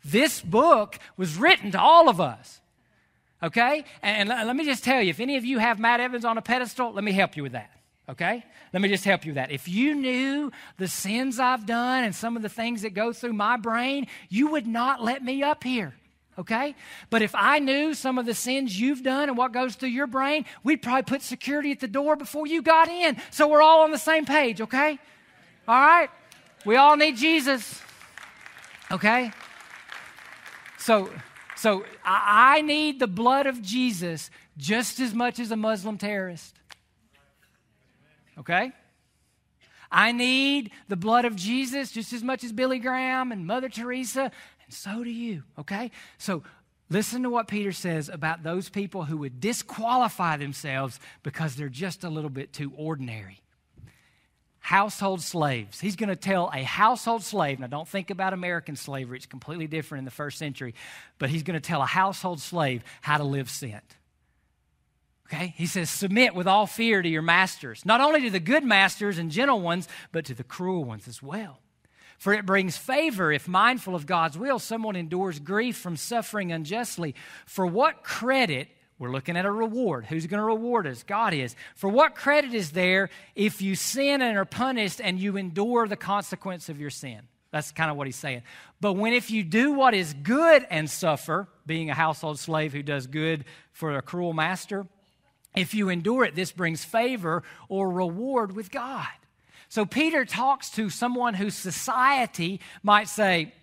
[0.03, 2.61] This book was written to all of us.
[3.41, 3.85] Okay?
[4.01, 6.37] And, and let me just tell you if any of you have Matt Evans on
[6.37, 7.71] a pedestal, let me help you with that.
[8.09, 8.43] Okay?
[8.73, 9.51] Let me just help you with that.
[9.51, 13.33] If you knew the sins I've done and some of the things that go through
[13.33, 15.93] my brain, you would not let me up here
[16.39, 16.73] okay?
[17.09, 20.07] But if I knew some of the sins you've done and what goes through your
[20.07, 23.17] brain, we'd probably put security at the door before you got in.
[23.29, 24.99] So we're all on the same page, okay?
[25.69, 26.09] All right?
[26.65, 27.79] We all need Jesus,
[28.91, 29.31] okay?
[30.79, 31.11] So,
[31.55, 36.55] so I need the blood of Jesus just as much as a Muslim terrorist.
[38.39, 38.71] Okay?
[39.91, 44.31] I need the blood of Jesus just as much as Billy Graham and Mother Teresa
[44.63, 45.91] and so do you, okay?
[46.17, 46.41] So
[46.89, 52.03] listen to what Peter says about those people who would disqualify themselves because they're just
[52.03, 53.41] a little bit too ordinary.
[54.69, 55.79] Household slaves.
[55.79, 59.65] He's going to tell a household slave, now don't think about American slavery, it's completely
[59.65, 60.75] different in the first century,
[61.17, 63.97] but he's going to tell a household slave how to live sent.
[65.25, 65.55] Okay?
[65.57, 69.17] He says, Submit with all fear to your masters, not only to the good masters
[69.17, 71.61] and gentle ones, but to the cruel ones as well.
[72.19, 77.15] For it brings favor if, mindful of God's will, someone endures grief from suffering unjustly.
[77.47, 78.67] For what credit,
[78.99, 80.05] we're looking at a reward.
[80.05, 81.03] Who's going to reward us?
[81.03, 81.55] God is.
[81.75, 85.95] For what credit is there if you sin and are punished and you endure the
[85.95, 87.21] consequence of your sin?
[87.51, 88.43] That's kind of what he's saying.
[88.81, 92.83] But when if you do what is good and suffer, being a household slave who
[92.83, 94.85] does good for a cruel master,
[95.55, 99.07] if you endure it, this brings favor or reward with God.
[99.69, 103.53] So Peter talks to someone whose society might say,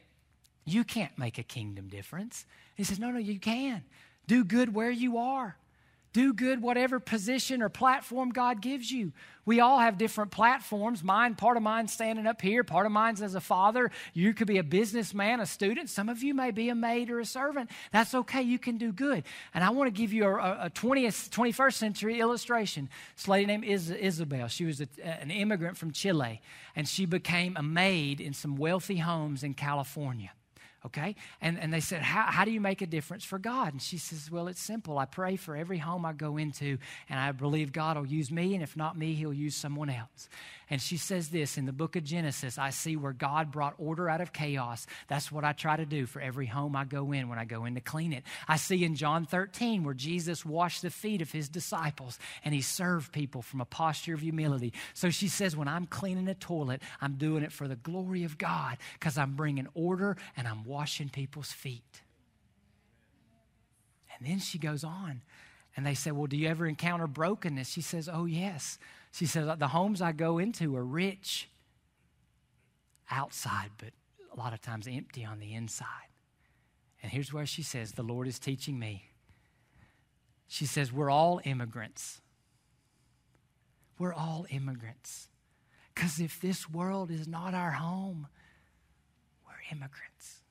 [0.64, 2.46] You can't make a kingdom difference.
[2.74, 3.84] He says, No, no, you can.
[4.26, 5.56] Do good where you are.
[6.16, 9.12] Do good, whatever position or platform God gives you.
[9.44, 11.04] We all have different platforms.
[11.04, 13.90] Mine, part of mine standing up here, part of mine's as a father.
[14.14, 15.90] You could be a businessman, a student.
[15.90, 17.70] Some of you may be a maid or a servant.
[17.92, 18.40] That's okay.
[18.40, 19.24] You can do good.
[19.52, 22.88] And I want to give you a, a 20th, 21st century illustration.
[23.14, 24.48] This lady named Is- Isabel.
[24.48, 26.40] She was a, an immigrant from Chile,
[26.74, 30.30] and she became a maid in some wealthy homes in California
[30.86, 31.14] okay?
[31.40, 33.72] And, and they said, how, how do you make a difference for God?
[33.72, 34.98] And she says, Well, it's simple.
[34.98, 38.54] I pray for every home I go into, and I believe God will use me,
[38.54, 40.28] and if not me, He'll use someone else.
[40.68, 44.08] And she says this in the book of Genesis I see where God brought order
[44.08, 44.86] out of chaos.
[45.06, 47.64] That's what I try to do for every home I go in when I go
[47.64, 48.24] in to clean it.
[48.48, 52.62] I see in John 13 where Jesus washed the feet of his disciples and he
[52.62, 54.72] served people from a posture of humility.
[54.92, 58.36] So she says, when I'm cleaning a toilet, I'm doing it for the glory of
[58.36, 62.02] God because I'm bringing order and I'm washing people's feet.
[64.18, 65.22] And then she goes on.
[65.76, 67.68] And they say, Well, do you ever encounter brokenness?
[67.68, 68.78] She says, Oh, yes.
[69.16, 71.48] She says, The homes I go into are rich
[73.10, 73.88] outside, but
[74.30, 76.10] a lot of times empty on the inside.
[77.02, 79.04] And here's where she says, The Lord is teaching me.
[80.48, 82.20] She says, We're all immigrants.
[83.98, 85.28] We're all immigrants.
[85.94, 88.26] Because if this world is not our home,
[89.46, 90.42] we're immigrants.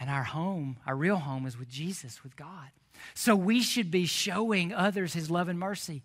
[0.00, 2.70] And our home, our real home, is with Jesus, with God.
[3.12, 6.02] So we should be showing others his love and mercy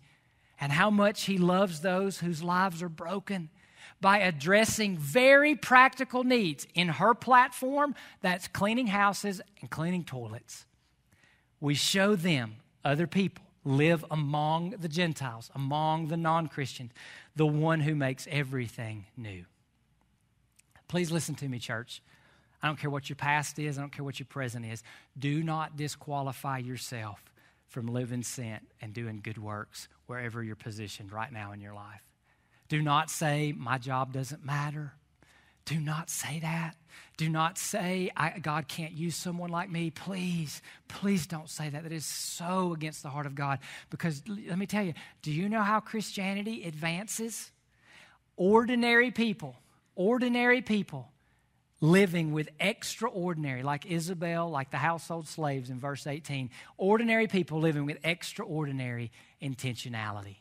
[0.60, 3.50] and how much He loves those whose lives are broken
[4.00, 10.66] by addressing very practical needs in her platform that's cleaning houses and cleaning toilets.
[11.60, 16.92] We show them, other people, live among the Gentiles, among the non Christians,
[17.34, 19.44] the one who makes everything new.
[20.88, 22.02] Please listen to me, church.
[22.62, 24.82] I don't care what your past is, I don't care what your present is.
[25.18, 27.22] Do not disqualify yourself
[27.68, 32.02] from living sent and doing good works wherever you're positioned right now in your life.
[32.68, 34.92] Do not say, My job doesn't matter.
[35.64, 36.76] Do not say that.
[37.16, 39.90] Do not say, God can't use someone like me.
[39.90, 41.82] Please, please don't say that.
[41.82, 43.58] That is so against the heart of God.
[43.90, 47.50] Because let me tell you, do you know how Christianity advances?
[48.36, 49.56] Ordinary people,
[49.96, 51.10] ordinary people
[51.80, 57.86] living with extraordinary, like Isabel, like the household slaves in verse 18, ordinary people living
[57.86, 59.12] with extraordinary
[59.42, 60.36] intentionality.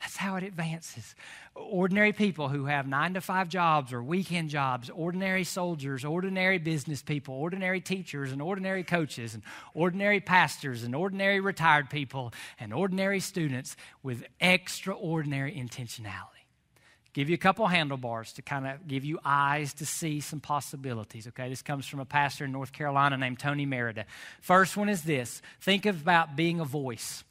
[0.00, 1.14] That's how it advances.
[1.54, 7.02] Ordinary people who have nine to five jobs or weekend jobs, ordinary soldiers, ordinary business
[7.02, 9.44] people, ordinary teachers and ordinary coaches, and
[9.74, 16.41] ordinary pastors and ordinary retired people and ordinary students with extraordinary intentionality
[17.12, 21.26] give you a couple handlebars to kind of give you eyes to see some possibilities.
[21.28, 24.06] Okay, this comes from a pastor in North Carolina named Tony Merida.
[24.40, 27.24] First one is this think about being a voice.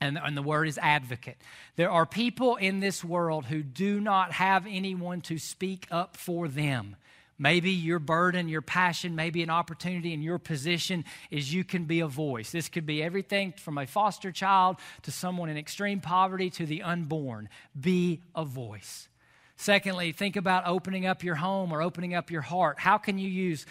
[0.00, 1.36] And, and the word is advocate.
[1.76, 6.48] There are people in this world who do not have anyone to speak up for
[6.48, 6.96] them.
[7.38, 12.00] Maybe your burden, your passion, maybe an opportunity in your position is you can be
[12.00, 12.52] a voice.
[12.52, 16.82] This could be everything from a foster child to someone in extreme poverty to the
[16.82, 17.48] unborn.
[17.78, 19.08] Be a voice.
[19.56, 22.80] Secondly, think about opening up your home or opening up your heart.
[22.80, 23.64] How can you use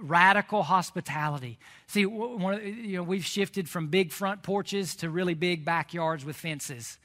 [0.00, 1.58] radical hospitality?
[1.86, 6.36] See, one, you know, we've shifted from big front porches to really big backyards with
[6.36, 6.98] fences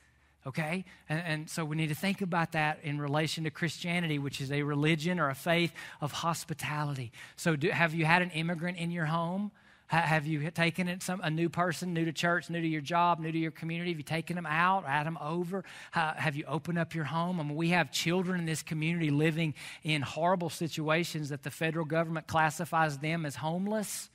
[0.45, 0.85] okay?
[1.09, 4.51] And, and, so we need to think about that in relation to Christianity, which is
[4.51, 7.11] a religion or a faith of hospitality.
[7.35, 9.51] So, do, have you had an immigrant in your home?
[9.87, 13.19] have you taken it some, a new person, new to church, new to your job,
[13.19, 13.91] new to your community?
[13.91, 15.63] Have you taken them out, had them over?
[15.91, 17.39] have you opened up your home?
[17.39, 19.53] I mean, we have children in this community living
[19.83, 24.09] in horrible situations that the federal government classifies them as homeless.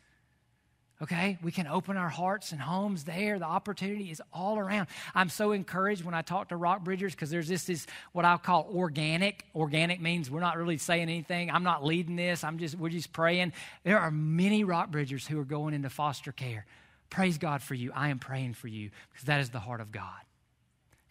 [1.00, 3.38] Okay, we can open our hearts and homes there.
[3.38, 4.88] The opportunity is all around.
[5.14, 8.36] I'm so encouraged when I talk to Rock Bridgers because there's this is what I'll
[8.36, 9.44] call organic.
[9.54, 11.52] Organic means we're not really saying anything.
[11.52, 12.42] I'm not leading this.
[12.42, 13.52] I'm just we're just praying.
[13.84, 16.66] There are many Rock Bridgers who are going into foster care.
[17.10, 17.92] Praise God for you.
[17.94, 20.02] I am praying for you because that is the heart of God.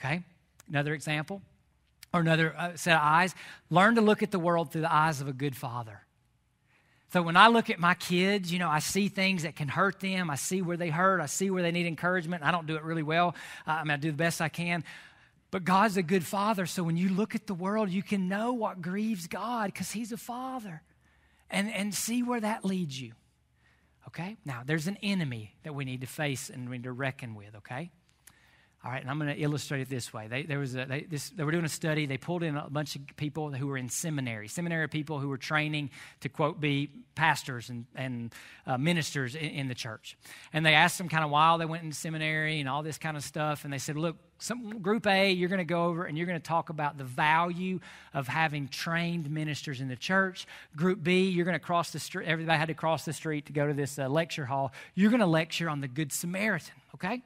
[0.02, 0.22] Okay,
[0.68, 1.42] another example
[2.14, 3.34] or another uh, set of eyes.
[3.70, 6.02] Learn to look at the world through the eyes of a good father.
[7.14, 10.00] So when I look at my kids, you know, I see things that can hurt
[10.02, 10.30] them.
[10.30, 11.22] I see where they hurt.
[11.22, 12.44] I see where they need encouragement.
[12.44, 13.34] I don't do it really well.
[13.66, 14.84] I mean, I do the best I can.
[15.50, 16.66] But God's a good father.
[16.66, 20.12] So when you look at the world, you can know what grieves God because He's
[20.12, 20.82] a father
[21.50, 23.14] and, and see where that leads you.
[24.08, 24.36] Okay?
[24.46, 27.56] Now, there's an enemy that we need to face and we need to reckon with,
[27.58, 27.92] okay?
[28.88, 30.30] All right, and I'm going to illustrate it this way.
[30.30, 32.06] They, there was a, they, this, they were doing a study.
[32.06, 35.38] They pulled in a bunch of people who were in seminary, seminary people who were
[35.38, 35.90] training
[36.22, 38.34] to, quote, be pastors and, and
[38.66, 40.18] uh, ministers in, in, the church.
[40.54, 43.18] And they asked them kind of why they went into seminary and all this kind
[43.18, 43.66] of stuff.
[43.66, 46.40] And they said, look, some, group A, you're going to go over and you're going
[46.40, 47.80] to talk about the value
[48.14, 50.46] of having trained ministers in the church.
[50.76, 52.28] Group B, you're going to cross the street.
[52.28, 54.74] Everybody had to cross the street to go to this uh, lecture hall.
[54.96, 57.22] You're going to lecture on the Good Samaritan, okay?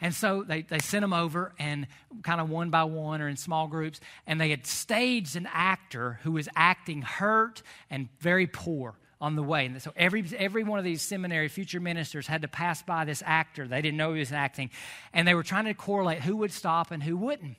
[0.00, 1.86] And so they, they sent them over and
[2.22, 6.20] kind of one by one or in small groups, and they had staged an actor
[6.22, 9.66] who was acting hurt and very poor on the way.
[9.66, 13.22] And so every, every one of these seminary future ministers had to pass by this
[13.24, 13.66] actor.
[13.66, 14.70] They didn't know he was acting.
[15.12, 17.56] And they were trying to correlate who would stop and who wouldn't.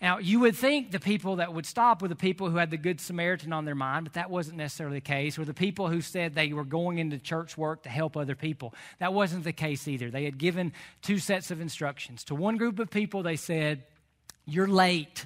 [0.00, 2.76] Now, you would think the people that would stop were the people who had the
[2.76, 5.38] Good Samaritan on their mind, but that wasn't necessarily the case.
[5.38, 8.74] Or the people who said they were going into church work to help other people.
[8.98, 10.10] That wasn't the case either.
[10.10, 12.24] They had given two sets of instructions.
[12.24, 13.84] To one group of people, they said,
[14.44, 15.24] You're late,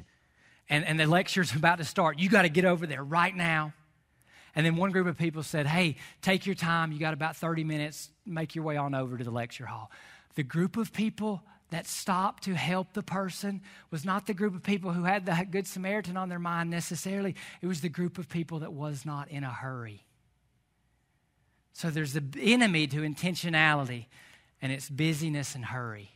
[0.69, 2.21] and, and the lecture's about to start.
[2.21, 3.73] You got to get over there right now.
[4.55, 6.93] And then one group of people said, Hey, take your time.
[6.93, 8.11] You got about 30 minutes.
[8.27, 9.91] Make your way on over to the lecture hall.
[10.35, 14.63] The group of people that stopped to help the person was not the group of
[14.63, 17.37] people who had the Good Samaritan on their mind necessarily.
[17.63, 20.05] It was the group of people that was not in a hurry.
[21.73, 24.07] So there's the enemy to intentionality,
[24.61, 26.11] and it's busyness and hurry.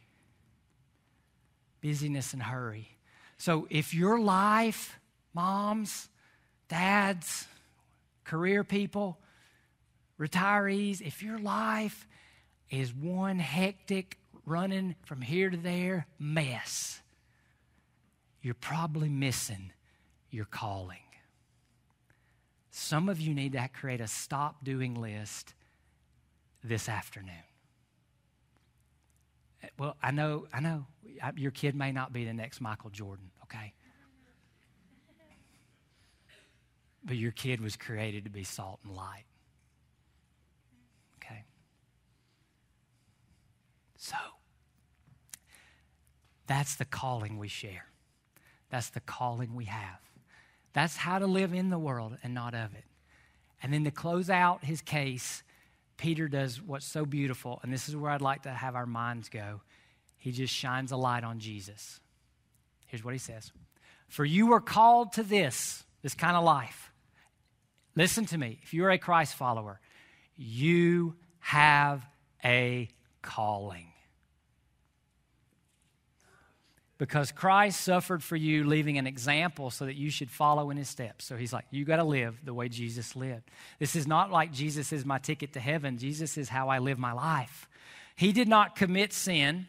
[1.81, 2.99] Busyness and hurry.
[3.39, 4.99] So if your life,
[5.33, 6.09] moms,
[6.69, 7.47] dads,
[8.25, 9.19] career people,
[10.19, 12.07] retirees, if your life
[12.71, 17.01] is one hectic, running from here to there mess,
[18.43, 19.73] you're probably missing
[20.31, 20.99] your calling.
[22.71, 25.55] Some of you need to create a stop doing list
[26.63, 27.35] this afternoon.
[29.79, 30.87] Well, I know, I know,
[31.37, 33.73] your kid may not be the next Michael Jordan, okay?
[37.05, 39.25] But your kid was created to be salt and light.
[41.17, 41.45] Okay?
[43.97, 44.17] So,
[46.47, 47.87] that's the calling we share.
[48.71, 50.01] That's the calling we have.
[50.73, 52.85] That's how to live in the world and not of it.
[53.63, 55.43] And then to close out his case,
[55.97, 59.29] Peter does what's so beautiful, and this is where I'd like to have our minds
[59.29, 59.61] go.
[60.19, 62.01] He just shines a light on Jesus.
[62.87, 63.53] Here's what he says
[64.09, 66.91] For you were called to this, this kind of life.
[67.97, 68.59] Listen to me.
[68.63, 69.81] If you're a Christ follower,
[70.37, 72.05] you have
[72.45, 72.89] a
[73.23, 73.89] calling.
[76.97, 80.89] Because Christ suffered for you, leaving an example so that you should follow in his
[80.89, 81.25] steps.
[81.25, 83.51] So he's like, you got to live the way Jesus lived.
[83.79, 85.99] This is not like Jesus is my ticket to heaven.
[85.99, 87.69] Jesus is how I live my life.
[88.17, 89.67] He did not commit sin,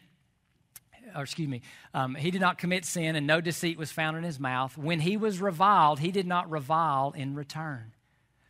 [1.16, 1.62] or excuse me,
[1.92, 4.78] um, he did not commit sin, and no deceit was found in his mouth.
[4.78, 7.92] When he was reviled, he did not revile in return.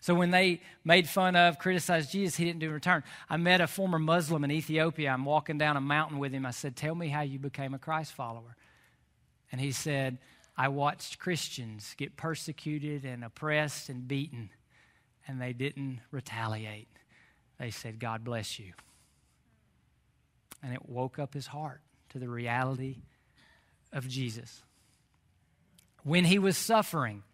[0.06, 3.02] So when they made fun of, criticized Jesus, he didn't do in return.
[3.28, 5.10] I met a former Muslim in Ethiopia.
[5.10, 6.46] I'm walking down a mountain with him.
[6.46, 8.54] I said, Tell me how you became a Christ follower.
[9.50, 10.18] And he said,
[10.56, 14.50] I watched Christians get persecuted and oppressed and beaten,
[15.26, 16.86] and they didn't retaliate.
[17.58, 18.74] They said, God bless you.
[20.62, 21.80] And it woke up his heart
[22.10, 22.98] to the reality
[23.92, 24.62] of Jesus.
[26.04, 27.24] When he was suffering,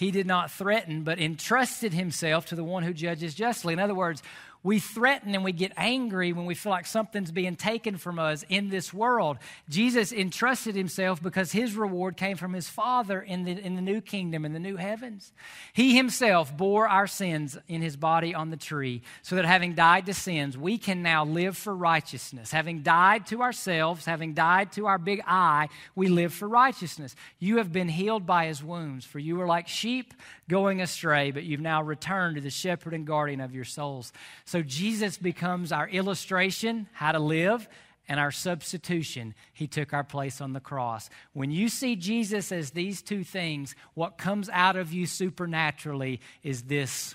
[0.00, 3.74] he did not threaten, but entrusted himself to the one who judges justly.
[3.74, 4.22] In other words,
[4.62, 8.44] we threaten and we get angry when we feel like something's being taken from us
[8.48, 9.38] in this world.
[9.68, 14.00] Jesus entrusted himself because his reward came from his Father in the, in the new
[14.00, 15.32] kingdom, in the new heavens.
[15.72, 20.06] He himself bore our sins in his body on the tree, so that having died
[20.06, 22.50] to sins, we can now live for righteousness.
[22.50, 27.16] Having died to ourselves, having died to our big I, we live for righteousness.
[27.38, 30.12] You have been healed by his wounds, for you were like sheep
[30.48, 34.12] going astray, but you've now returned to the shepherd and guardian of your souls.
[34.50, 37.68] So Jesus becomes our illustration, how to live,
[38.08, 39.36] and our substitution.
[39.52, 41.08] He took our place on the cross.
[41.34, 46.64] When you see Jesus as these two things, what comes out of you supernaturally is
[46.64, 47.14] this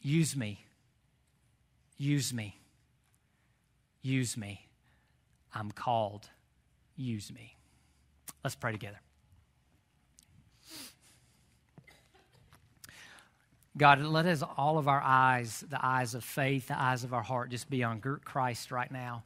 [0.00, 0.64] use me,
[1.98, 2.56] use me,
[4.00, 4.66] use me.
[5.54, 6.30] I'm called,
[6.96, 7.58] use me.
[8.42, 9.00] Let's pray together.
[13.76, 17.22] God, let us all of our eyes, the eyes of faith, the eyes of our
[17.22, 19.24] heart, just be on Christ right now.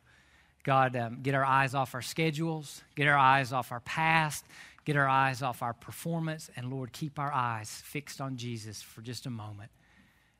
[0.64, 4.44] God, um, get our eyes off our schedules, get our eyes off our past,
[4.84, 9.02] get our eyes off our performance, and Lord, keep our eyes fixed on Jesus for
[9.02, 9.70] just a moment.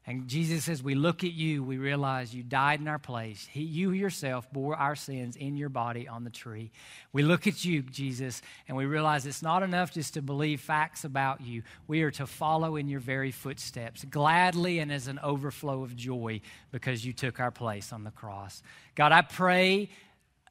[0.07, 3.47] And Jesus, as we look at you, we realize you died in our place.
[3.51, 6.73] He, you yourself bore our sins in your body on the tree.
[7.13, 11.05] We look at you, Jesus, and we realize it's not enough just to believe facts
[11.05, 11.63] about you.
[11.87, 16.41] We are to follow in your very footsteps, gladly and as an overflow of joy,
[16.73, 18.63] because you took our place on the cross.
[18.95, 19.91] God, I pray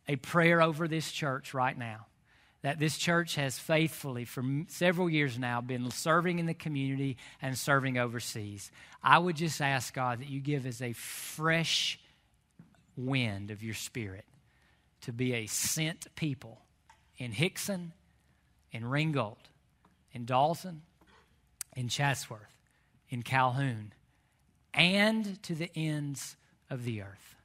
[0.07, 2.05] a prayer over this church right now
[2.61, 7.57] that this church has faithfully, for several years now, been serving in the community and
[7.57, 8.71] serving overseas.
[9.01, 11.99] I would just ask God that you give us a fresh
[12.97, 14.25] wind of your spirit
[15.01, 16.59] to be a sent people
[17.17, 17.91] in Hixson,
[18.71, 19.37] in Ringgold,
[20.11, 20.81] in Dalton,
[21.75, 22.57] in Chatsworth,
[23.09, 23.93] in Calhoun,
[24.73, 26.35] and to the ends
[26.69, 27.35] of the earth.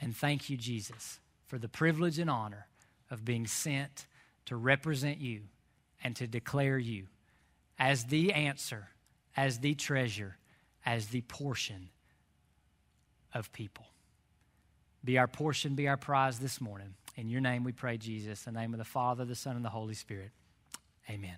[0.00, 2.66] And thank you, Jesus, for the privilege and honor
[3.10, 4.06] of being sent
[4.46, 5.42] to represent you
[6.02, 7.06] and to declare you
[7.78, 8.88] as the answer,
[9.36, 10.36] as the treasure,
[10.84, 11.90] as the portion
[13.34, 13.86] of people.
[15.04, 16.94] Be our portion, be our prize this morning.
[17.16, 18.46] In your name we pray, Jesus.
[18.46, 20.30] In the name of the Father, the Son, and the Holy Spirit.
[21.10, 21.36] Amen.